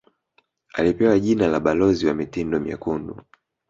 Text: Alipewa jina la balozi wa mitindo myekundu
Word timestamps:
Alipewa 0.73 1.19
jina 1.19 1.47
la 1.47 1.59
balozi 1.59 2.07
wa 2.07 2.13
mitindo 2.13 2.59
myekundu 2.59 3.21